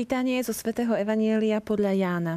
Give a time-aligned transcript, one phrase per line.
[0.00, 2.34] Čítanie zo svätého Evanielia podľa Jána.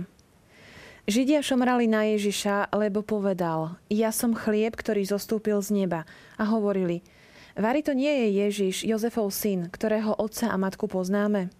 [1.07, 6.03] Židia šomrali na Ježiša, lebo povedal, ja som chlieb, ktorý zostúpil z neba.
[6.35, 7.07] A hovorili,
[7.55, 11.55] Vari to nie je Ježiš, Jozefov syn, ktorého otca a matku poznáme?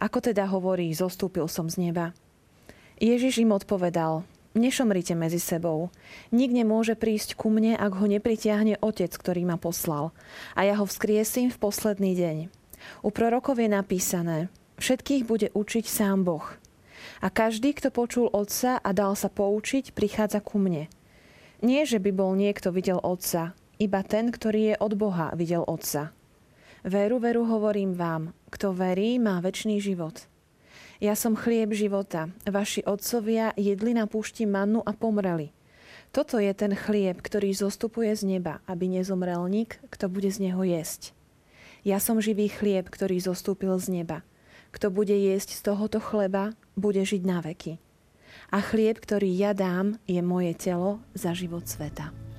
[0.00, 2.16] Ako teda hovorí, zostúpil som z neba?
[2.96, 4.24] Ježiš im odpovedal,
[4.56, 5.92] nešomrite medzi sebou.
[6.32, 10.16] Nik nemôže prísť ku mne, ak ho nepritiahne Otec, ktorý ma poslal.
[10.56, 12.36] A ja ho vzkriesím v posledný deň.
[13.04, 14.48] U prorokov je napísané,
[14.80, 16.56] Všetkých bude učiť sám Boh.
[17.20, 20.88] A každý, kto počul Otca a dal sa poučiť, prichádza ku mne.
[21.60, 26.16] Nie, že by bol niekto videl Otca, iba ten, ktorý je od Boha, videl Otca.
[26.80, 30.24] Veru, veru hovorím vám, kto verí, má väčší život.
[31.00, 32.28] Ja som chlieb života.
[32.44, 35.48] Vaši otcovia jedli na púšti mannu a pomreli.
[36.12, 40.60] Toto je ten chlieb, ktorý zostupuje z neba, aby nezomrel nik, kto bude z neho
[40.60, 41.16] jesť.
[41.88, 44.20] Ja som živý chlieb, ktorý zostúpil z neba.
[44.70, 47.82] Kto bude jesť z tohoto chleba, bude žiť na veky.
[48.50, 52.29] A chlieb, ktorý ja dám, je moje telo za život sveta.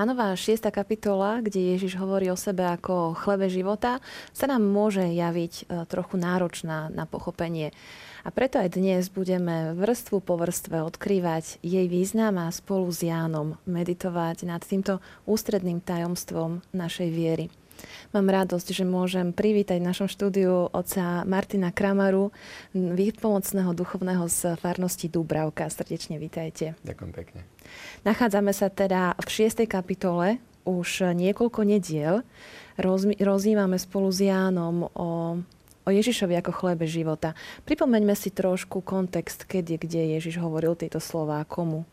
[0.00, 0.72] Jánová 6.
[0.72, 4.00] kapitola, kde Ježiš hovorí o sebe ako chlebe života,
[4.32, 7.68] sa nám môže javiť e, trochu náročná na pochopenie.
[8.24, 13.60] A preto aj dnes budeme vrstvu po vrstve odkrývať jej význam a spolu s Jánom
[13.68, 17.52] meditovať nad týmto ústredným tajomstvom našej viery.
[18.10, 22.34] Mám radosť, že môžem privítať v našom štúdiu oca Martina Kramaru,
[22.74, 25.68] výpomocného duchovného z farnosti Dubravka.
[25.70, 26.78] Srdečne vítajte.
[26.82, 27.40] Ďakujem pekne.
[28.02, 29.66] Nachádzame sa teda v 6.
[29.70, 32.22] kapitole už niekoľko nediel.
[33.20, 35.40] rozímame spolu s Jánom o,
[35.84, 37.32] o Ježišovi ako chlebe života.
[37.64, 41.84] Pripomeňme si trošku kontext, kedy, kde Ježiš hovoril tieto slova komu.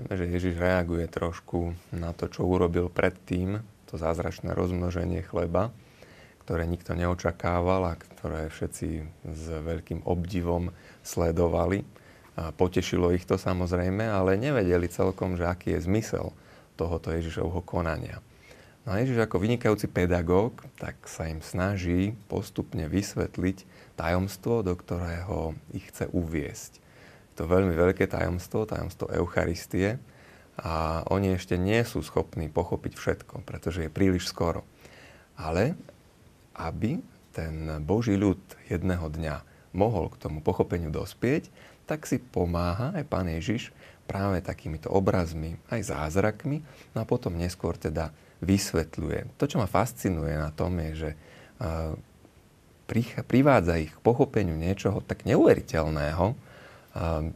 [0.00, 5.74] Vieme, že Ježiš reaguje trošku na to, čo urobil predtým, to zázračné rozmnoženie chleba,
[6.46, 8.88] ktoré nikto neočakával a ktoré všetci
[9.26, 10.70] s veľkým obdivom
[11.02, 11.82] sledovali.
[12.38, 16.30] A potešilo ich to samozrejme, ale nevedeli celkom, že aký je zmysel
[16.78, 18.22] tohoto Ježišovho konania.
[18.88, 23.68] No a Ježiš ako vynikajúci pedagóg, tak sa im snaží postupne vysvetliť
[24.00, 26.80] tajomstvo, do ktorého ich chce uviesť.
[27.36, 30.00] To veľmi veľké tajomstvo, tajomstvo Eucharistie,
[30.58, 34.66] a oni ešte nie sú schopní pochopiť všetko, pretože je príliš skoro.
[35.38, 35.78] Ale
[36.58, 36.98] aby
[37.30, 39.36] ten Boží ľud jedného dňa
[39.70, 41.46] mohol k tomu pochopeniu dospieť,
[41.86, 43.70] tak si pomáha aj Pán Ježiš
[44.10, 48.10] práve takýmito obrazmi, aj zázrakmi, no a potom neskôr teda
[48.42, 49.38] vysvetľuje.
[49.38, 51.10] To, čo ma fascinuje na tom, je, že
[53.30, 56.34] privádza ich k pochopeniu niečoho tak neuveriteľného,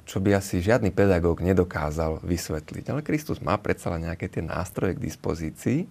[0.04, 2.90] čo by asi žiadny pedagóg nedokázal vysvetliť.
[2.90, 5.86] Ale Kristus má predsa nejaké tie nástroje k dispozícii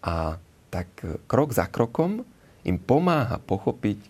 [0.00, 0.40] a
[0.72, 0.88] tak
[1.28, 2.24] krok za krokom
[2.64, 4.00] im pomáha pochopiť,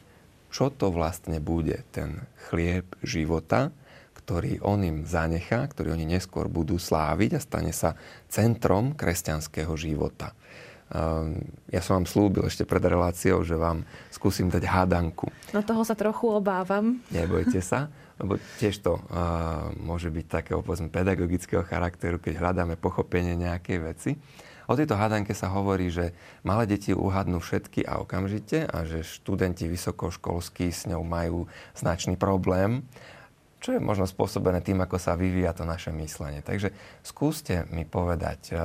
[0.55, 3.75] čo to vlastne bude ten chlieb života,
[4.23, 7.95] ktorý on im zanechá, ktorý oni neskôr budú sláviť a stane sa
[8.27, 10.35] centrom kresťanského života.
[11.71, 13.83] Ja som vám slúbil ešte pred reláciou, že vám
[14.15, 15.27] skúsim dať hádanku.
[15.51, 17.03] No toho sa trochu obávam.
[17.11, 23.37] Nebojte sa lebo tiež to uh, môže byť takého povedzme, pedagogického charakteru, keď hľadáme pochopenie
[23.37, 24.11] nejakej veci.
[24.67, 26.11] O tejto hádanke sa hovorí, že
[26.43, 31.47] malé deti uhadnú všetky a okamžite a že študenti vysokoškolskí s ňou majú
[31.79, 32.83] značný problém,
[33.63, 36.43] čo je možno spôsobené tým, ako sa vyvíja to naše myslenie.
[36.43, 36.75] Takže
[37.07, 38.59] skúste mi povedať,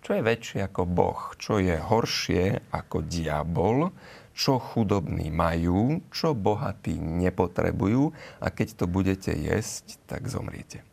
[0.00, 3.92] čo je väčšie ako Boh, čo je horšie ako diabol,
[4.34, 8.10] čo chudobní majú, čo bohatí nepotrebujú
[8.40, 10.89] a keď to budete jesť, tak zomriete.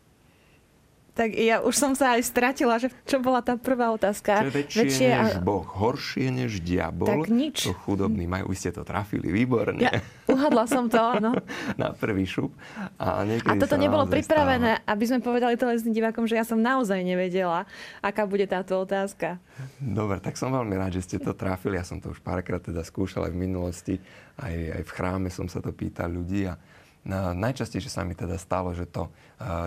[1.18, 4.46] Tak ja už som sa aj stratila, že čo bola tá prvá otázka.
[4.46, 5.42] Čo je väčšie, väčšie než a...
[5.42, 7.10] Boh, horšie než diabol.
[7.10, 7.56] Tak nič.
[7.66, 8.54] Čo chudobní majú.
[8.54, 9.82] Ste to trafili výborne.
[9.82, 9.98] Ja,
[10.30, 11.34] uhadla som to, áno.
[11.82, 12.54] Na prvý šup.
[13.02, 14.94] A, a toto nebolo pripravené, stáva.
[14.94, 17.66] aby sme povedali televíznym divákom, že ja som naozaj nevedela,
[18.06, 19.42] aká bude táto otázka.
[19.82, 21.82] Dobre, tak som veľmi rád, že ste to trafili.
[21.82, 23.96] Ja som to už párkrát teda skúšal aj v minulosti.
[24.38, 26.62] Aj, aj v chráme som sa to pýtal ľudí a
[27.08, 29.08] najčastejšie sa mi teda stalo, že to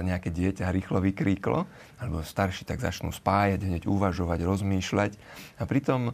[0.04, 1.64] nejaké dieťa rýchlo vykríklo,
[1.96, 5.16] alebo starší tak začnú spájať, hneď uvažovať, rozmýšľať.
[5.56, 6.12] A pritom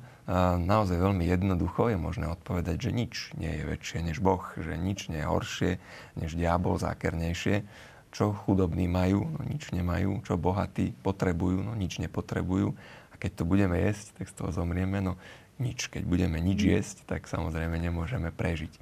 [0.62, 5.11] naozaj veľmi jednoducho je možné odpovedať, že nič nie je väčšie než Boh, že nič
[5.11, 5.70] nie je horšie
[6.14, 7.67] než diabol, zákernejšie.
[8.14, 10.25] Čo chudobní majú, no nič nemajú.
[10.25, 12.73] Čo bohatí potrebujú, no nič nepotrebujú.
[13.12, 15.05] A keď to budeme jesť, tak z toho zomrieme.
[15.05, 15.20] No
[15.61, 15.93] nič.
[15.93, 18.73] Keď budeme nič jesť, tak samozrejme nemôžeme prežiť.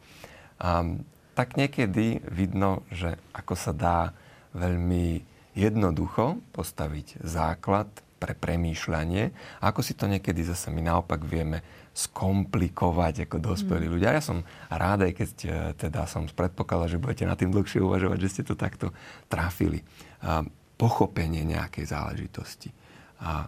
[0.62, 0.86] A
[1.34, 3.98] tak niekedy vidno, že ako sa dá
[4.54, 5.20] veľmi
[5.54, 7.90] jednoducho postaviť základ
[8.22, 9.34] pre premýšľanie.
[9.60, 11.60] A ako si to niekedy zase my naopak vieme
[11.94, 13.92] skomplikovať ako dospelí mm.
[13.92, 14.16] ľudia.
[14.16, 18.18] Ja som rád, aj keď e, teda som predpokladal, že budete na tým dlhšie uvažovať,
[18.18, 18.90] že ste to takto
[19.30, 19.84] trafili.
[20.24, 20.42] A
[20.74, 22.74] pochopenie nejakej záležitosti.
[23.22, 23.46] A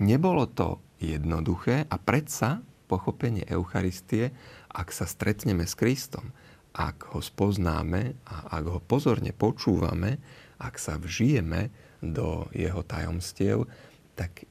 [0.00, 4.32] nebolo to jednoduché a predsa pochopenie Eucharistie,
[4.72, 6.32] ak sa stretneme s Kristom,
[6.76, 10.20] ak ho spoznáme a ak ho pozorne počúvame,
[10.60, 11.72] ak sa vžijeme
[12.04, 13.64] do jeho tajomstiev,
[14.12, 14.44] tak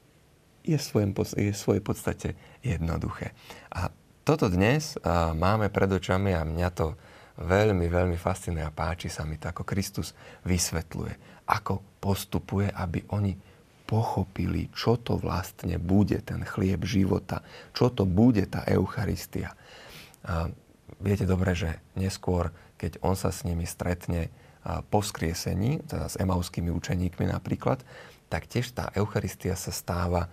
[0.66, 2.28] je, svojom, je v svojej podstate
[2.66, 3.30] jednoduché.
[3.70, 3.94] A
[4.26, 4.98] toto dnes
[5.38, 6.98] máme pred očami a mňa to
[7.38, 10.10] veľmi, veľmi fascinuje a páči sa mi to, ako Kristus
[10.42, 13.38] vysvetľuje, ako postupuje, aby oni
[13.86, 19.54] pochopili, čo to vlastne bude ten chlieb života, čo to bude tá Eucharistia.
[20.96, 22.50] Viete dobre, že neskôr,
[22.80, 24.32] keď on sa s nimi stretne
[24.90, 27.84] po skriesení, teda s emauskými učeníkmi napríklad,
[28.26, 30.26] tak tiež tá Eucharistia sa stáva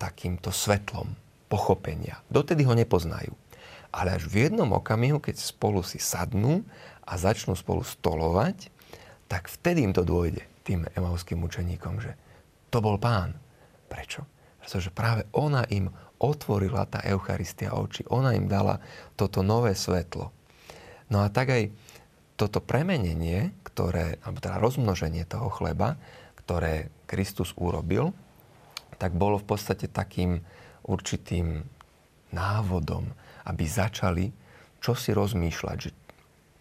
[0.00, 1.12] takýmto svetlom
[1.52, 2.24] pochopenia.
[2.32, 3.36] Dotedy ho nepoznajú.
[3.94, 6.66] Ale až v jednom okamihu, keď spolu si sadnú
[7.06, 8.72] a začnú spolu stolovať,
[9.30, 12.16] tak vtedy im to dôjde, tým emauským učeníkom, že
[12.72, 13.38] to bol pán.
[13.86, 14.26] Prečo?
[14.58, 18.06] Pretože práve ona im otvorila tá Eucharistia oči.
[18.10, 18.80] Ona im dala
[19.18, 20.30] toto nové svetlo.
[21.10, 21.62] No a tak aj
[22.34, 25.94] toto premenenie, ktoré, alebo teda rozmnoženie toho chleba,
[26.42, 28.10] ktoré Kristus urobil,
[28.98, 30.42] tak bolo v podstate takým
[30.86, 31.62] určitým
[32.34, 33.10] návodom,
[33.46, 34.26] aby začali
[34.84, 35.90] čo si rozmýšľať, že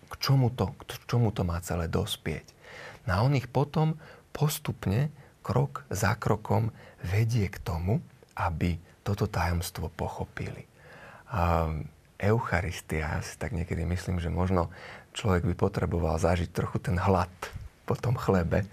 [0.07, 2.47] k čomu to, k čomu to má celé dospieť.
[3.03, 3.99] No a on ich potom
[4.31, 5.11] postupne
[5.43, 6.71] krok za krokom
[7.03, 7.99] vedie k tomu,
[8.39, 10.65] aby toto tajomstvo pochopili.
[11.29, 11.69] A
[12.23, 14.71] Eucharistia, si tak niekedy myslím, že možno
[15.11, 17.31] človek by potreboval zažiť trochu ten hlad
[17.83, 18.63] po tom chlebe.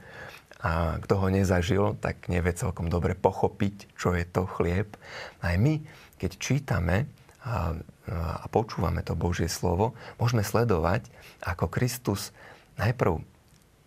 [0.61, 4.95] A kto ho nezažil, tak nevie celkom dobre pochopiť, čo je to chlieb.
[5.43, 5.83] Aj my,
[6.21, 7.09] keď čítame
[7.43, 7.75] a,
[8.13, 11.09] a počúvame to Božie slovo, môžeme sledovať,
[11.41, 12.37] ako Kristus
[12.77, 13.25] najprv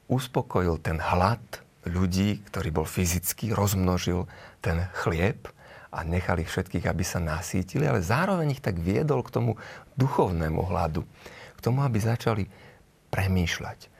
[0.09, 1.41] uspokojil ten hlad
[1.85, 4.25] ľudí, ktorý bol fyzicky, rozmnožil
[4.65, 5.45] ten chlieb
[5.93, 9.51] a nechali všetkých, aby sa nasítili, ale zároveň ich tak viedol k tomu
[9.93, 11.05] duchovnému hladu,
[11.53, 12.49] k tomu, aby začali
[13.13, 13.93] premýšľať.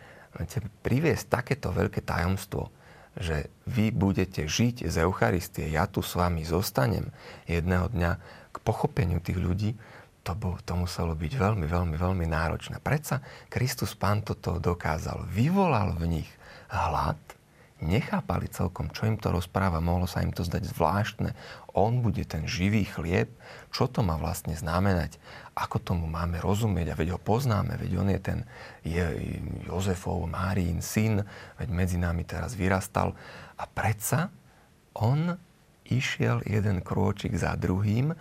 [0.82, 2.74] Priviesť takéto veľké tajomstvo,
[3.14, 7.14] že vy budete žiť z Eucharistie, ja tu s vami zostanem
[7.46, 8.12] jedného dňa
[8.50, 9.78] k pochopeniu tých ľudí,
[10.24, 12.80] to, bol, to muselo byť veľmi, veľmi, veľmi náročné.
[12.80, 13.20] Predsa
[13.52, 15.28] Kristus Pán toto dokázal.
[15.28, 16.30] Vyvolal v nich
[16.72, 17.20] hlad,
[17.84, 21.36] nechápali celkom, čo im to rozpráva, mohlo sa im to zdať zvláštne.
[21.76, 23.30] On bude ten živý chlieb,
[23.70, 25.20] čo to má vlastne znamenať,
[25.54, 26.94] ako tomu máme rozumieť?
[26.94, 28.40] A veď ho poznáme, veď on je ten
[28.82, 29.06] je
[29.70, 31.22] Jozefov, Márín syn,
[31.62, 33.14] veď medzi nami teraz vyrastal.
[33.60, 34.34] A predsa
[34.98, 35.38] on
[35.90, 38.16] išiel jeden krôčik za druhým.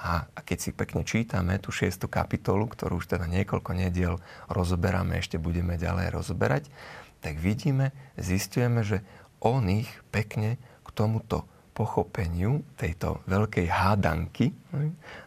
[0.00, 4.16] A, keď si pekne čítame tú šiestu kapitolu, ktorú už teda niekoľko nediel
[4.48, 6.72] rozoberáme, ešte budeme ďalej rozoberať,
[7.20, 9.04] tak vidíme, zistujeme, že
[9.40, 14.52] on ich pekne k tomuto pochopeniu tejto veľkej hádanky,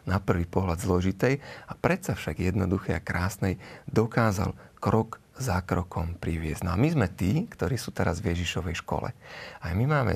[0.06, 3.58] na prvý pohľad zložitej a predsa však jednoduché a krásnej,
[3.90, 6.62] dokázal krok za krokom priviesť.
[6.62, 9.10] No a my sme tí, ktorí sú teraz v Ježišovej škole.
[9.58, 10.14] A my máme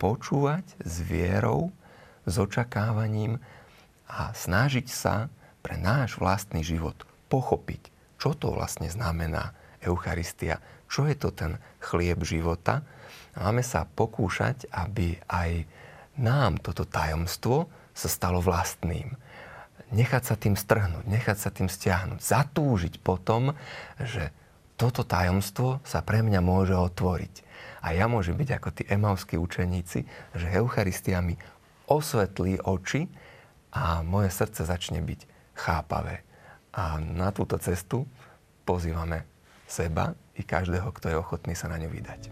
[0.00, 1.68] počúvať s vierou,
[2.24, 3.36] s očakávaním
[4.08, 5.28] a snažiť sa
[5.60, 6.96] pre náš vlastný život
[7.28, 9.52] pochopiť, čo to vlastne znamená
[9.84, 10.64] Eucharistia,
[10.94, 12.86] čo je to ten chlieb života.
[13.34, 15.66] Máme sa pokúšať, aby aj
[16.22, 19.10] nám toto tajomstvo sa stalo vlastným.
[19.90, 23.58] Nechať sa tým strhnúť, nechať sa tým stiahnuť, zatúžiť potom,
[23.98, 24.30] že
[24.78, 27.42] toto tajomstvo sa pre mňa môže otvoriť.
[27.82, 31.34] A ja môžem byť ako tí emauskí učeníci, že Eucharistia mi
[31.90, 33.10] osvetlí oči
[33.74, 35.20] a moje srdce začne byť
[35.58, 36.22] chápavé.
[36.74, 38.06] A na túto cestu
[38.62, 39.33] pozývame
[39.74, 42.30] seba i každého, kto je ochotný sa na ňu vydať.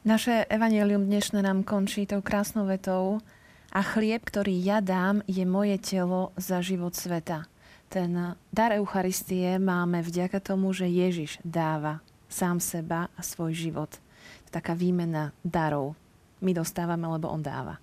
[0.00, 3.22] Naše evanelium dnešné nám končí tou krásnou vetou
[3.70, 7.46] A chlieb, ktorý ja dám, je moje telo za život sveta.
[7.86, 14.02] Ten dar Eucharistie máme vďaka tomu, že Ježiš dáva sám seba a svoj život.
[14.50, 15.94] Taká výmena darov.
[16.42, 17.78] My dostávame, lebo on dáva.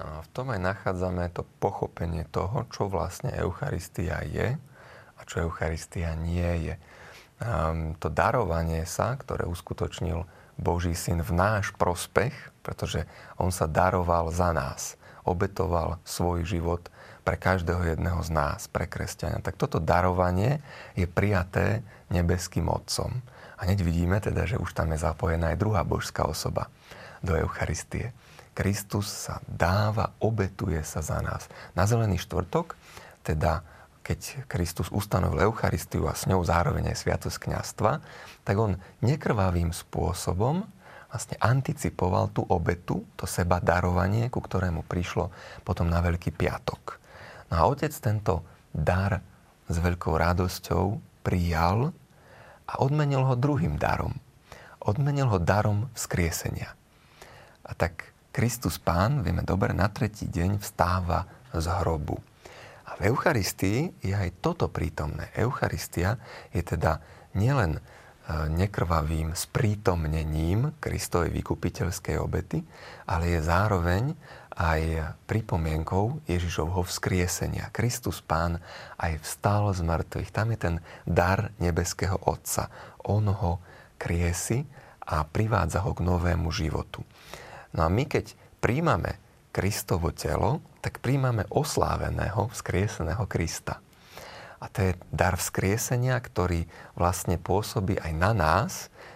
[0.00, 4.56] A v tom aj nachádzame to pochopenie toho, čo vlastne Eucharistia je
[5.16, 6.74] a čo Eucharistia nie je.
[7.40, 10.24] Um, to darovanie sa, ktoré uskutočnil
[10.56, 12.32] Boží syn v náš prospech,
[12.64, 13.04] pretože
[13.36, 16.88] on sa daroval za nás, obetoval svoj život
[17.24, 19.44] pre každého jedného z nás, pre kresťania.
[19.44, 20.64] Tak toto darovanie
[20.96, 23.20] je prijaté nebeským Otcom.
[23.60, 26.72] A hneď vidíme teda, že už tam je zapojená aj druhá božská osoba
[27.20, 28.16] do Eucharistie.
[28.60, 31.48] Kristus sa dáva, obetuje sa za nás.
[31.72, 32.76] Na zelený štvrtok,
[33.24, 33.64] teda
[34.04, 38.04] keď Kristus ustanovil Eucharistiu a s ňou zároveň aj Sviatosť kniastva,
[38.44, 40.68] tak on nekrvavým spôsobom
[41.08, 45.32] vlastne anticipoval tú obetu, to seba darovanie, ku ktorému prišlo
[45.64, 47.00] potom na Veľký piatok.
[47.48, 48.44] No a otec tento
[48.76, 49.24] dar
[49.72, 51.96] s veľkou radosťou prijal
[52.68, 54.20] a odmenil ho druhým darom.
[54.84, 56.76] Odmenil ho darom vzkriesenia.
[57.64, 58.10] A tak
[58.40, 62.16] Kristus Pán, vieme dobre, na tretí deň vstáva z hrobu.
[62.88, 65.28] A v Eucharistii je aj toto prítomné.
[65.36, 66.16] Eucharistia
[66.48, 67.04] je teda
[67.36, 67.84] nielen
[68.48, 72.64] nekrvavým sprítomnením Kristovej vykupiteľskej obety,
[73.04, 74.16] ale je zároveň
[74.56, 77.68] aj pripomienkou Ježišovho vzkriesenia.
[77.76, 78.56] Kristus Pán
[78.96, 80.32] aj vstal z mŕtvych.
[80.32, 82.72] Tam je ten dar nebeského Otca.
[83.04, 83.60] On ho
[84.00, 84.64] kriesi
[85.04, 87.04] a privádza ho k novému životu.
[87.76, 89.18] No a my keď príjmame
[89.50, 93.82] Kristovo telo, tak príjmame osláveného, vzkrieseného Krista.
[94.60, 98.72] A to je dar vzkriesenia, ktorý vlastne pôsobí aj na nás,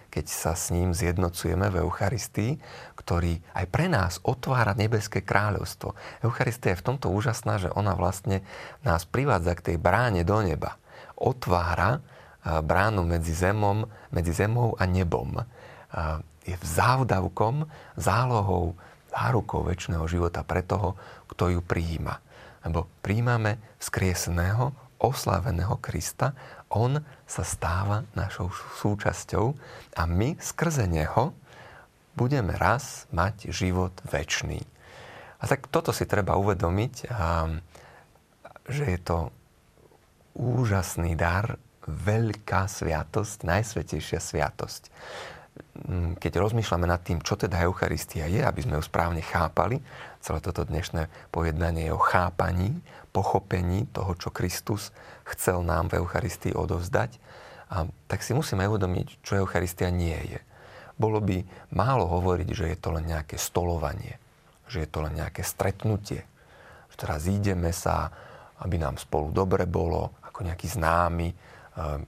[0.09, 2.57] keď sa s ním zjednocujeme v Eucharistii,
[2.95, 5.93] ktorý aj pre nás otvára nebeské kráľovstvo.
[6.23, 8.41] Eucharistia je v tomto úžasná, že ona vlastne
[8.81, 10.79] nás privádza k tej bráne do neba.
[11.19, 11.99] Otvára
[12.45, 15.45] bránu medzi, zemom, medzi zemou a nebom.
[16.45, 17.65] Je závdavkom,
[17.97, 18.77] zálohou,
[19.09, 20.93] zárukou väčšného života pre toho,
[21.25, 22.21] kto ju prijíma.
[22.65, 26.37] Lebo príjmame vzkrieseného, osláveného Krista,
[26.69, 28.49] on sa stáva našou
[28.81, 29.53] súčasťou
[29.97, 31.33] a my skrze neho
[32.15, 34.63] budeme raz mať život väčší.
[35.39, 37.11] A tak toto si treba uvedomiť,
[38.65, 39.29] že je to
[40.35, 44.89] úžasný dar, veľká sviatosť, najsvetejšia sviatosť.
[45.87, 49.79] Mm, keď rozmýšľame nad tým, čo teda Eucharistia je, aby sme ju správne chápali,
[50.19, 52.79] celé toto dnešné pojednanie je o chápaní,
[53.15, 54.91] pochopení toho, čo Kristus
[55.23, 57.19] chcel nám v Eucharistii odovzdať,
[57.71, 60.39] a tak si musíme uvedomiť, čo Eucharistia nie je.
[60.95, 61.43] Bolo by
[61.75, 64.15] málo hovoriť, že je to len nejaké stolovanie,
[64.67, 66.23] že je to len nejaké stretnutie,
[66.91, 68.11] že teraz ideme sa,
[68.63, 71.35] aby nám spolu dobre bolo, ako nejaký známy, e,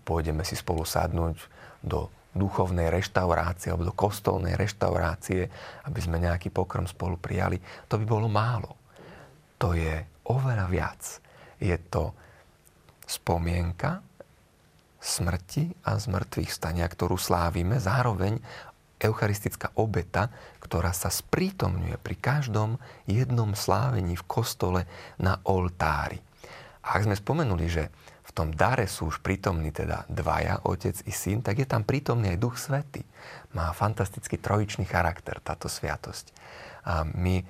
[0.08, 1.36] pôjdeme si spolu sadnúť
[1.84, 5.50] do duchovnej reštaurácie alebo do kostolnej reštaurácie,
[5.89, 7.58] aby sme nejaký pokrm spolu prijali,
[7.89, 8.77] to by bolo málo.
[9.58, 11.01] To je oveľa viac.
[11.58, 12.13] Je to
[13.10, 14.06] spomienka
[15.01, 18.38] smrti a zmrtvých stania, ktorú slávime, zároveň
[18.98, 24.82] eucharistická obeta, ktorá sa sprítomňuje pri každom jednom slávení v kostole
[25.22, 26.17] na oltári.
[26.82, 27.84] A ak sme spomenuli, že
[28.38, 32.38] tom dare sú už prítomní teda dvaja, otec i syn, tak je tam prítomný aj
[32.38, 33.01] Duch Svety.
[33.58, 36.29] Má fantastický trojičný charakter táto sviatosť.
[36.86, 37.41] A my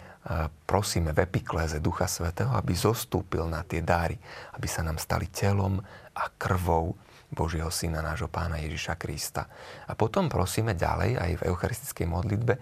[0.64, 4.16] prosíme v epikléze Ducha Svetého, aby zostúpil na tie dáry,
[4.56, 5.84] aby sa nám stali telom
[6.16, 6.96] a krvou
[7.28, 9.52] Božieho Syna, nášho Pána Ježiša Krista.
[9.88, 12.54] A potom prosíme ďalej aj v eucharistickej modlitbe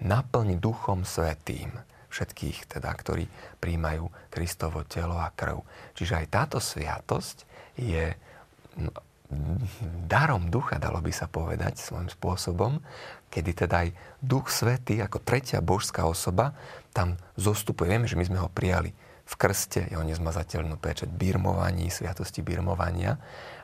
[0.00, 1.68] naplniť Duchom Svetým
[2.08, 3.26] všetkých, teda, ktorí
[3.58, 5.60] príjmajú Kristovo telo a krv.
[5.98, 8.14] Čiže aj táto sviatosť je
[8.78, 8.92] no,
[10.06, 12.78] darom ducha, dalo by sa povedať svojím spôsobom,
[13.32, 13.88] kedy teda aj
[14.22, 16.54] Duch Svetý ako tretia božská osoba
[16.94, 17.90] tam zostupuje.
[17.90, 23.16] Vieme, že my sme ho prijali v krste, jeho nezmazateľnú pečať birmovaní, sviatosti birmovania,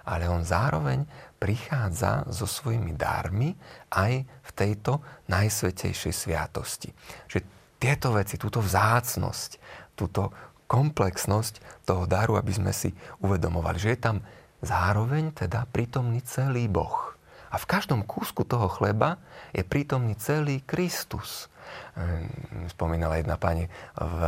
[0.08, 1.04] ale on zároveň
[1.36, 3.52] prichádza so svojimi dármi
[3.92, 6.90] aj v tejto najsvetejšej sviatosti.
[7.28, 7.38] Že
[7.76, 9.50] tieto veci, túto vzácnosť,
[9.96, 10.32] túto
[10.70, 14.16] komplexnosť toho daru, aby sme si uvedomovali, že je tam
[14.62, 17.18] zároveň teda prítomný celý Boh.
[17.50, 19.18] A v každom kúsku toho chleba
[19.50, 21.50] je prítomný celý Kristus.
[21.98, 22.30] Ehm,
[22.70, 23.66] spomínala jedna pani
[23.98, 24.20] v,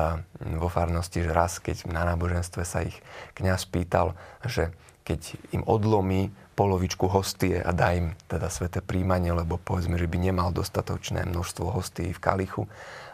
[0.59, 2.99] vo farnosti, že raz, keď na náboženstve sa ich
[3.39, 4.75] kňaz pýtal, že
[5.07, 10.19] keď im odlomí polovičku hostie a dá im teda sveté príjmanie, lebo povedzme, že by
[10.19, 12.67] nemal dostatočné množstvo hostí v kalichu.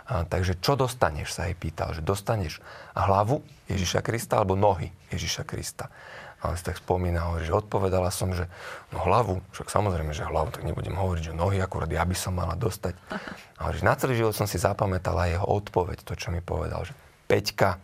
[0.09, 2.65] A, takže čo dostaneš, sa jej pýtal, že dostaneš
[2.97, 5.93] hlavu Ježiša Krista alebo nohy Ježiša Krista.
[6.39, 8.47] A on si tak spomína, hovorí, že odpovedala som, že
[8.95, 12.39] no hlavu, však samozrejme, že hlavu, tak nebudem hovoriť, že nohy, akurát ja by som
[12.39, 12.95] mala dostať.
[13.59, 16.95] A hovorí, na celý život som si zapamätala jeho odpoveď, to, čo mi povedal, že
[17.27, 17.83] Peťka,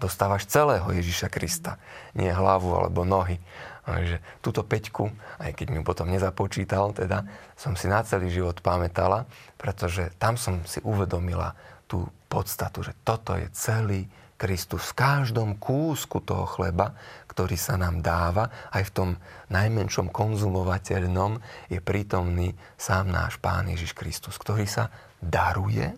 [0.00, 1.76] dostávaš celého Ježiša Krista,
[2.16, 3.40] nie hlavu alebo nohy.
[3.86, 7.22] Takže túto peťku, aj keď mi potom nezapočítal, teda,
[7.54, 11.54] som si na celý život pamätala, pretože tam som si uvedomila
[11.86, 14.90] tú podstatu, že toto je celý Kristus.
[14.90, 16.98] V každom kúsku toho chleba,
[17.30, 19.10] ktorý sa nám dáva, aj v tom
[19.54, 21.38] najmenšom konzumovateľnom,
[21.70, 24.90] je prítomný sám náš Pán Ježiš Kristus, ktorý sa
[25.22, 25.94] daruje,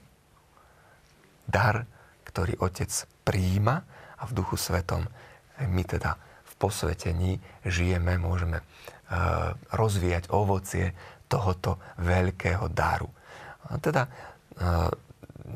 [1.48, 1.88] dar,
[2.28, 2.92] ktorý Otec
[3.24, 3.80] príjima
[4.20, 5.08] a v Duchu Svetom
[5.58, 6.27] my teda
[6.58, 8.64] posvetení žijeme, môžeme e,
[9.72, 10.92] rozvíjať ovocie
[11.30, 13.08] tohoto veľkého daru.
[13.70, 14.10] A teda e,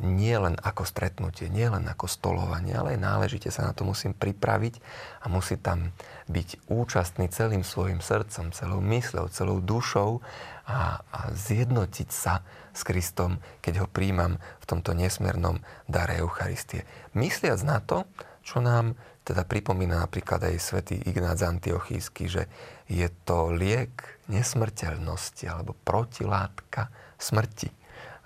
[0.00, 4.16] nie len ako stretnutie, nie len ako stolovanie, ale aj náležite sa na to musím
[4.16, 4.80] pripraviť
[5.20, 5.92] a musí tam
[6.32, 10.24] byť účastný celým svojim srdcom, celou mysľou, celou dušou
[10.64, 12.40] a, a zjednotiť sa
[12.72, 16.88] s Kristom, keď ho príjmam v tomto nesmernom dare Eucharistie.
[17.12, 18.08] Mysliac na to,
[18.40, 22.50] čo nám teda pripomína napríklad aj svätý Ignác Antiochísky, že
[22.90, 27.70] je to liek nesmrteľnosti alebo protilátka smrti.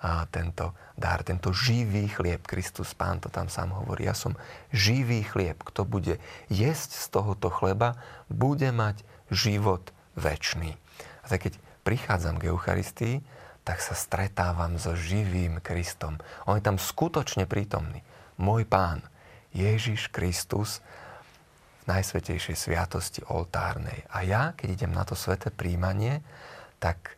[0.05, 4.37] A tento dar, tento živý chlieb, Kristus Pán to tam sám hovorí, ja som
[4.73, 7.97] živý chlieb, kto bude jesť z tohoto chleba,
[8.28, 10.76] bude mať život väčší.
[11.25, 11.54] A tak keď
[11.85, 13.17] prichádzam k Eucharistii,
[13.67, 16.23] tak sa stretávam so živým Kristom.
[16.47, 18.06] On je tam skutočne prítomný.
[18.39, 19.02] Môj pán,
[19.56, 20.84] Ježiš Kristus
[21.84, 24.04] v najsvetejšej sviatosti oltárnej.
[24.12, 26.21] A ja, keď idem na to sveté príjmanie,
[26.76, 27.16] tak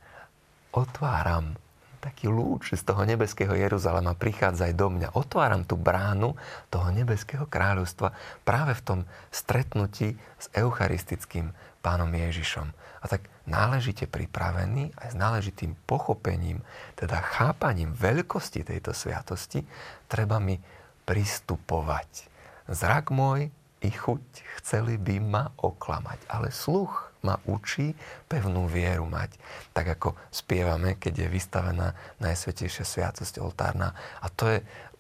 [0.71, 1.59] otváram
[1.99, 5.09] taký lúč z toho nebeského Jeruzalema prichádza aj do mňa.
[5.19, 6.39] Otváram tú bránu
[6.71, 8.15] toho nebeského kráľovstva
[8.47, 9.01] práve v tom
[9.35, 11.51] stretnutí s eucharistickým
[11.83, 12.71] pánom Ježišom.
[13.03, 16.63] A tak náležite pripravený aj s náležitým pochopením,
[16.99, 19.63] teda chápaním veľkosti tejto sviatosti,
[20.11, 20.59] treba mi
[21.07, 22.28] pristupovať.
[22.69, 23.49] Zrak môj
[23.81, 24.23] i chuť
[24.61, 27.95] chceli by ma oklamať, ale sluch ma učí
[28.31, 29.35] pevnú vieru mať.
[29.75, 33.95] Tak ako spievame, keď je vystavená Najsvetejšia sviatosť oltárna.
[34.23, 34.59] A to je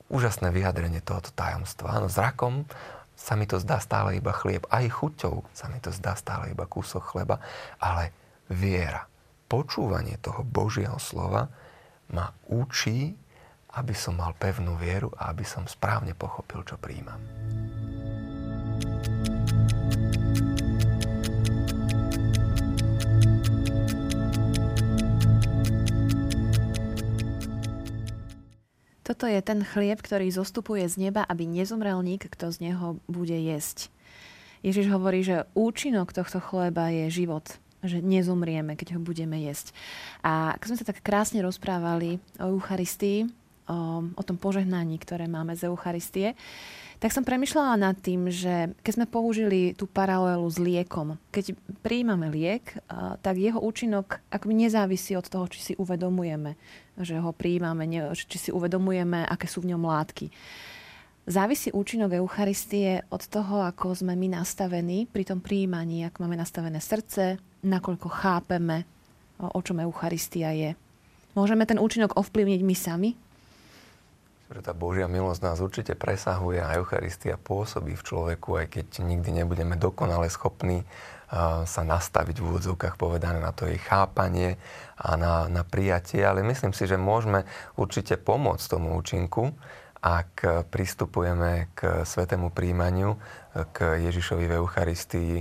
[0.08, 2.00] úžasné vyjadrenie tohoto tajomstva.
[2.00, 2.64] Áno, zrakom
[3.18, 6.70] sa mi to zdá stále iba chlieb, aj chuťou sa mi to zdá stále iba
[6.70, 7.42] kúsok chleba,
[7.82, 8.14] ale
[8.46, 9.10] viera,
[9.50, 11.50] počúvanie toho Božieho slova
[12.14, 13.18] ma učí,
[13.78, 17.22] aby som mal pevnú vieru a aby som správne pochopil, čo príjmam.
[29.06, 33.32] Toto je ten chlieb, ktorý zostupuje z neba, aby nezomrel nik, kto z neho bude
[33.32, 33.88] jesť.
[34.60, 39.70] Ježiš hovorí, že účinok tohto chleba je život že nezomrieme, keď ho budeme jesť.
[40.26, 43.30] A keď sme sa tak krásne rozprávali o Eucharistii,
[43.68, 46.34] o, o tom požehnaní, ktoré máme z Eucharistie,
[46.98, 52.26] tak som premyšľala nad tým, že keď sme použili tú paralelu s liekom, keď príjmame
[52.26, 52.74] liek,
[53.22, 56.58] tak jeho účinok akoby nezávisí od toho, či si uvedomujeme,
[56.98, 57.86] že ho príjmame,
[58.18, 60.26] či si uvedomujeme, aké sú v ňom látky.
[61.30, 66.82] Závisí účinok Eucharistie od toho, ako sme my nastavení pri tom príjmaní, ako máme nastavené
[66.82, 68.82] srdce, nakoľko chápeme,
[69.38, 70.74] o čom Eucharistia je.
[71.38, 73.10] Môžeme ten účinok ovplyvniť my sami?
[74.48, 79.44] Že tá Božia milosť nás určite presahuje a Eucharistia pôsobí v človeku, aj keď nikdy
[79.44, 80.88] nebudeme dokonale schopní
[81.68, 84.56] sa nastaviť v úvodzovkách povedané na to jej chápanie
[84.96, 87.44] a na, na prijatie, ale myslím si, že môžeme
[87.76, 89.52] určite pomôcť tomu účinku,
[90.00, 93.20] ak pristupujeme k svetému príjmaniu,
[93.76, 95.32] k Ježišovi v Eucharistii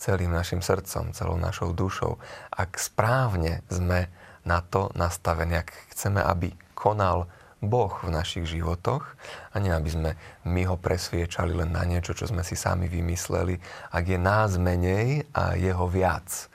[0.00, 2.18] celým našim srdcom, celou našou dušou.
[2.50, 4.10] Ak správne sme
[4.42, 7.30] na to nastavení, ak chceme, aby konal
[7.66, 9.04] Boh v našich životoch
[9.52, 10.10] a nie aby sme
[10.46, 13.58] my ho presviečali len na niečo, čo sme si sami vymysleli,
[13.92, 16.48] ak je nás menej a jeho viac.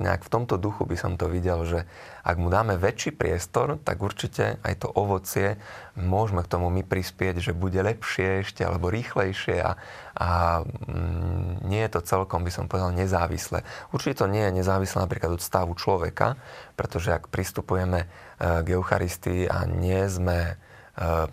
[0.00, 1.84] Nejak v tomto duchu by som to videl, že
[2.24, 5.60] ak mu dáme väčší priestor, tak určite aj to ovocie
[5.92, 9.76] môžeme k tomu my prispieť, že bude lepšie ešte alebo rýchlejšie a,
[10.16, 10.28] a
[10.64, 13.60] mm, nie je to celkom, by som povedal, nezávislé.
[13.92, 16.40] Určite to nie je nezávislé napríklad od stavu človeka,
[16.80, 18.06] pretože ak pristupujeme e,
[18.40, 20.56] k Eucharistii a nie sme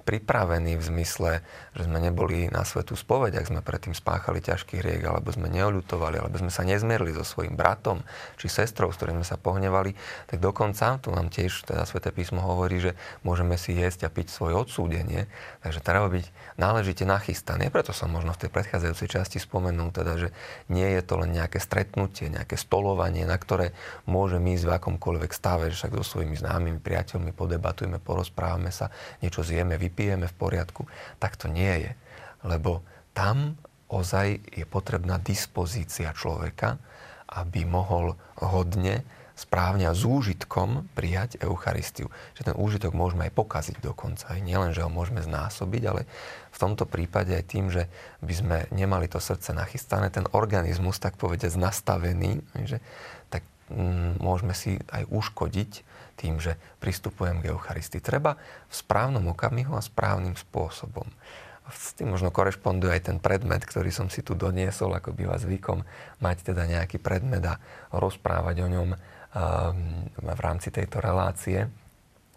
[0.08, 1.32] pripravení v zmysle,
[1.76, 6.24] že sme neboli na svetú spoveď, ak sme predtým spáchali ťažký hriek, alebo sme neoľutovali,
[6.24, 8.00] alebo sme sa nezmierli so svojím bratom
[8.40, 9.92] či sestrou, s ktorým sme sa pohnevali,
[10.32, 12.92] tak dokonca, tu nám tiež teda Sveté písmo hovorí, že
[13.28, 15.28] môžeme si jesť a piť svoje odsúdenie,
[15.60, 16.26] takže treba byť
[16.56, 17.68] náležite nachystaný.
[17.68, 20.30] Preto som možno v tej predchádzajúcej časti spomenul, teda, že
[20.72, 23.76] nie je to len nejaké stretnutie, nejaké stolovanie, na ktoré
[24.08, 28.88] môžem ísť v akomkoľvek stave, však so svojimi známymi priateľmi podebatujeme, porozprávame sa,
[29.20, 30.86] niečo zjeme, vypijeme v poriadku.
[31.18, 31.92] Tak to nie je.
[32.46, 32.86] Lebo
[33.18, 33.58] tam
[33.90, 36.78] ozaj je potrebná dispozícia človeka,
[37.26, 39.02] aby mohol hodne
[39.38, 42.10] správne a s úžitkom prijať Eucharistiu.
[42.34, 44.34] Že ten úžitok môžeme aj pokaziť dokonca.
[44.34, 46.10] Aj nielen, že ho môžeme znásobiť, ale
[46.50, 47.86] v tomto prípade aj tým, že
[48.26, 52.82] by sme nemali to srdce nachystané, ten organizmus, tak povedať, nastavený, že,
[53.30, 55.86] tak mm, môžeme si aj uškodiť
[56.18, 58.02] tým, že pristupujem k Eucharistii.
[58.02, 58.36] Treba
[58.68, 61.06] v správnom okamihu a správnym spôsobom.
[61.68, 65.84] S tým možno korešponduje aj ten predmet, ktorý som si tu doniesol, ako býva zvykom,
[66.24, 67.60] mať teda nejaký predmet a
[67.92, 68.90] rozprávať o ňom
[69.38, 71.68] Ehm, v rámci tejto relácie.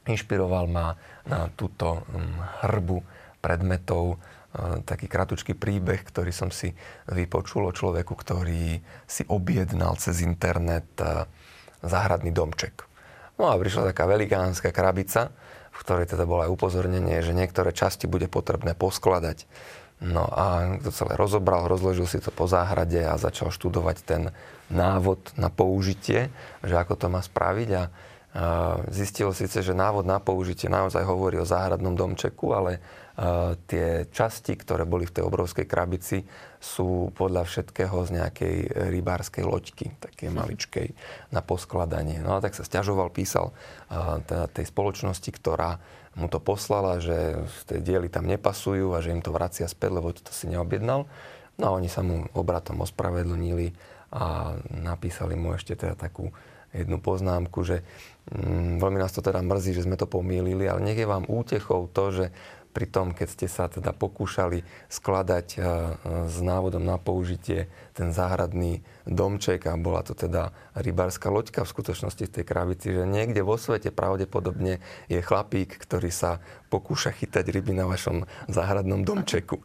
[0.05, 2.99] Inšpiroval ma na túto hm, hrbu
[3.39, 6.75] predmetov ehm, taký kratučký príbeh, ktorý som si
[7.09, 11.31] vypočul o človeku, ktorý si objednal cez internet ehm,
[11.87, 12.90] záhradný domček.
[13.41, 15.33] No a prišla taká velikánska krabica,
[15.73, 19.49] v ktorej teda bolo aj upozornenie, že niektoré časti bude potrebné poskladať.
[20.05, 24.23] No a to celé rozobral, rozložil si to po záhrade a začal študovať ten
[24.69, 26.29] návod na použitie,
[26.61, 27.83] že ako to má spraviť a
[28.95, 32.79] zistilo síce, že návod na použitie naozaj hovorí o záhradnom domčeku, ale
[33.67, 36.23] tie časti, ktoré boli v tej obrovskej krabici,
[36.63, 38.57] sú podľa všetkého z nejakej
[38.95, 40.95] rybárskej loďky, také maličkej,
[41.35, 42.23] na poskladanie.
[42.23, 43.51] No a tak sa stiažoval, písal
[44.25, 45.83] teda tej spoločnosti, ktorá
[46.15, 50.15] mu to poslala, že tie diely tam nepasujú a že im to vracia späť, lebo
[50.15, 51.11] to si neobjednal.
[51.59, 53.75] No a oni sa mu obratom ospravedlnili
[54.11, 56.33] a napísali mu ešte teda takú
[56.73, 57.83] jednu poznámku, že
[58.31, 61.91] mm, veľmi nás to teda mrzí, že sme to pomýlili, ale nech je vám útechou
[61.91, 62.27] to, že
[62.71, 65.61] pri tom, keď ste sa teda pokúšali skladať e,
[66.31, 67.67] s návodom na použitie
[67.99, 73.11] ten záhradný domček a bola to teda rybárska loďka v skutočnosti v tej krabici, že
[73.11, 74.79] niekde vo svete pravdepodobne
[75.11, 76.39] je chlapík, ktorý sa
[76.71, 79.59] pokúša chytať ryby na vašom záhradnom domčeku.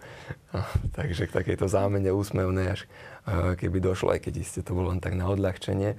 [0.98, 2.90] Takže k takejto zámene úsmevnej, až
[3.30, 5.94] e, keby došlo, aj keď ste to bolo len tak na odľahčenie,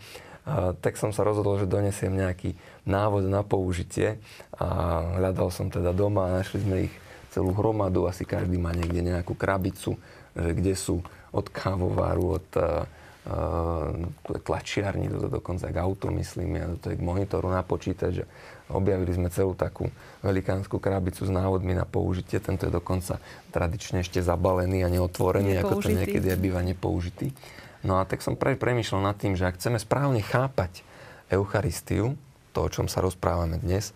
[0.78, 2.54] tak som sa rozhodol, že donesiem nejaký
[2.87, 4.22] návod na použitie
[4.54, 6.94] a hľadal som teda doma a našli sme ich
[7.35, 9.98] celú hromadu, asi každý má niekde nejakú krabicu,
[10.38, 11.02] že kde sú
[11.35, 12.87] od kávovaru, od uh,
[14.46, 18.22] tlačiarní, toto dokonca k auto, myslím, ja to je k monitoru na počítač.
[18.70, 19.90] Objavili sme celú takú
[20.22, 22.38] velikánsku krabicu s návodmi na použitie.
[22.38, 23.18] Tento je dokonca
[23.50, 25.66] tradične ešte zabalený a neotvorený, nepoužitý.
[25.66, 27.35] ako to niekedy býva nepoužitý.
[27.87, 30.83] No a tak som pre, premyšľal nad tým, že ak chceme správne chápať
[31.31, 32.18] Eucharistiu,
[32.51, 33.94] to, o čom sa rozprávame dnes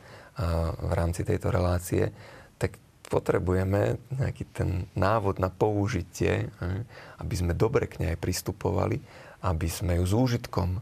[0.78, 2.14] v rámci tejto relácie,
[2.54, 2.78] tak
[3.10, 6.46] potrebujeme nejaký ten návod na použitie,
[7.18, 9.02] aby sme dobre k nej pristupovali,
[9.42, 10.78] aby sme ju s úžitkom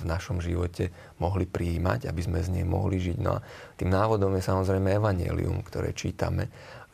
[0.00, 0.88] v našom živote
[1.20, 3.18] mohli prijímať, aby sme z nej mohli žiť.
[3.20, 3.44] No a
[3.76, 6.48] tým návodom je samozrejme evanelium, ktoré čítame,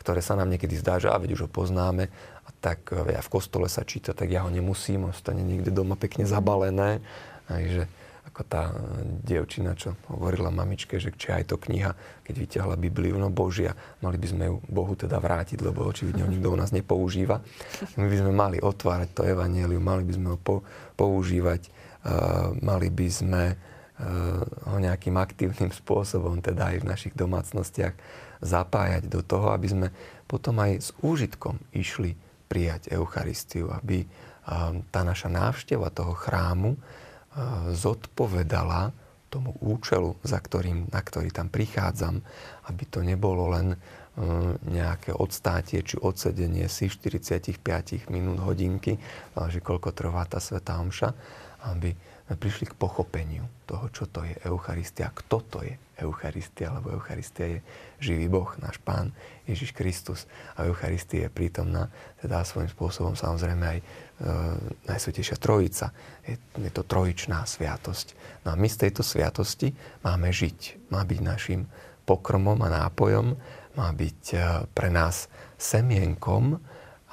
[0.05, 2.13] ktoré sa nám niekedy zdá, že a veď už ho poznáme,
[2.61, 7.01] tak ja v kostole sa číta, tak ja ho nemusím, ostane niekde doma pekne zabalené.
[7.49, 7.89] Takže
[8.35, 8.73] ako tá
[9.21, 11.95] dievčina, čo hovorila mamičke, že či aj to kniha,
[12.27, 16.33] keď vyťahla Bibliu, no Božia, mali by sme ju Bohu teda vrátiť, lebo očividne ho
[16.33, 17.45] nikto u nás nepoužíva.
[17.95, 20.67] My by sme mali otvárať to evanelium, mali by sme ho po,
[20.99, 27.95] používať, uh, mali by sme uh, ho nejakým aktívnym spôsobom, teda aj v našich domácnostiach,
[28.41, 29.89] zapájať do toho, aby sme
[30.25, 32.17] potom aj s úžitkom išli
[32.49, 34.07] prijať Eucharistiu, aby
[34.93, 36.77] tá naša návšteva toho chrámu
[37.73, 38.93] zodpovedala
[39.33, 42.23] tomu účelu, za ktorým, na ktorý tam prichádzam,
[42.71, 43.75] aby to nebolo len
[44.71, 47.59] nejaké odstátie či odsedenie si 45
[48.15, 48.95] minút hodinky,
[49.35, 51.11] že koľko trvá tá Svetá Omša,
[51.75, 51.91] aby
[52.33, 57.59] prišli k pochopeniu toho, čo to je Eucharistia, kto to je Eucharistia, lebo Eucharistia je
[58.01, 59.13] živý Boh, náš Pán
[59.45, 60.25] Ježiš Kristus
[60.57, 61.93] a Eucharistia je prítomná,
[62.25, 63.85] teda svojím spôsobom samozrejme aj e,
[64.89, 65.93] Najsvetejšia Trojica.
[66.25, 68.17] Je, je to trojičná sviatosť.
[68.49, 70.91] No a my z tejto sviatosti máme žiť.
[70.91, 71.69] Má byť našim
[72.09, 73.37] pokrmom a nápojom,
[73.75, 74.39] má byť e,
[74.71, 75.27] pre nás
[75.59, 76.59] semienkom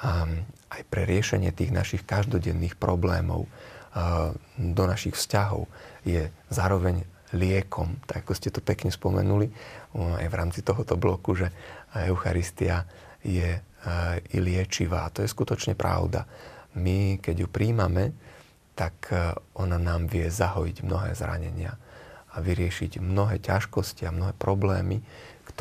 [0.02, 0.26] a
[0.72, 3.46] aj pre riešenie tých našich každodenných problémov,
[4.56, 5.68] do našich vzťahov
[6.00, 7.04] je zároveň
[7.36, 8.00] liekom.
[8.08, 9.52] Tak ako ste to pekne spomenuli
[9.92, 11.52] aj v rámci tohoto bloku, že
[11.92, 12.88] Eucharistia
[13.20, 13.60] je
[14.32, 15.12] i liečivá.
[15.12, 16.24] To je skutočne pravda.
[16.80, 18.16] My, keď ju príjmame,
[18.72, 19.12] tak
[19.60, 21.76] ona nám vie zahojiť mnohé zranenia
[22.32, 25.04] a vyriešiť mnohé ťažkosti a mnohé problémy,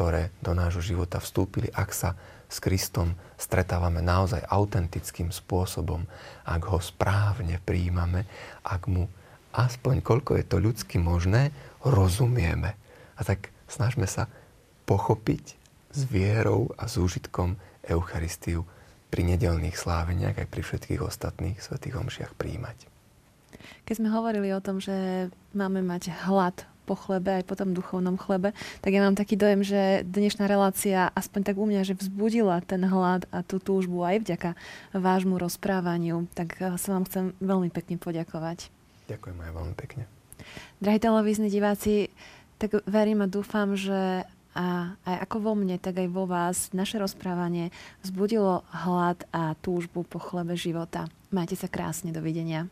[0.02, 2.18] ktoré do nášho života vstúpili, ak sa
[2.50, 6.10] s Kristom stretávame naozaj autentickým spôsobom,
[6.42, 8.26] ak ho správne príjmame,
[8.66, 9.06] ak mu
[9.54, 11.54] aspoň koľko je to ľudsky možné,
[11.86, 12.74] rozumieme.
[13.14, 14.26] A tak snažme sa
[14.90, 15.54] pochopiť
[15.94, 18.66] s vierou a s úžitkom Eucharistiu
[19.14, 22.90] pri nedelných sláveniach aj pri všetkých ostatných svetých omšiach príjmať.
[23.86, 28.20] Keď sme hovorili o tom, že máme mať hlad po chlebe, aj po tom duchovnom
[28.20, 28.52] chlebe,
[28.84, 32.84] tak ja mám taký dojem, že dnešná relácia aspoň tak u mňa, že vzbudila ten
[32.84, 34.60] hlad a tú túžbu aj vďaka
[34.92, 36.28] vášmu rozprávaniu.
[36.36, 38.68] Tak sa vám chcem veľmi pekne poďakovať.
[39.08, 40.04] Ďakujem aj veľmi pekne.
[40.84, 42.12] Drahí televízni diváci,
[42.60, 47.00] tak verím a dúfam, že a aj ako vo mne, tak aj vo vás naše
[47.00, 47.72] rozprávanie
[48.04, 51.08] vzbudilo hlad a túžbu po chlebe života.
[51.32, 52.68] Majte sa krásne, dovidenia.